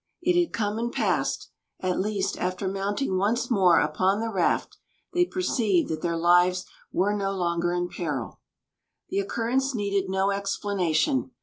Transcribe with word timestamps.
It 0.23 0.35
had 0.35 0.51
come 0.51 0.79
and 0.79 0.91
passed, 0.91 1.51
at 1.79 1.99
least, 1.99 2.35
after 2.39 2.67
mounting 2.67 3.19
once 3.19 3.51
more 3.51 3.79
upon 3.79 4.19
the 4.19 4.31
raft, 4.31 4.77
they 5.13 5.25
perceived 5.25 5.89
that 5.91 6.01
their 6.01 6.17
lives 6.17 6.65
were 6.91 7.15
no 7.15 7.31
longer 7.33 7.71
in 7.71 7.87
peril. 7.87 8.39
The 9.09 9.19
occurrence 9.19 9.75
needed 9.75 10.09
no 10.09 10.31
explanation. 10.31 11.29